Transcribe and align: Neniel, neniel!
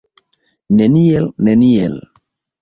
Neniel, 0.79 1.29
neniel! 1.49 1.97